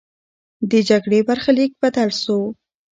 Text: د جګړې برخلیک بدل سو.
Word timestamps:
د 0.71 0.73
جګړې 0.89 1.19
برخلیک 1.27 1.71
بدل 1.81 2.09
سو. 2.21 2.39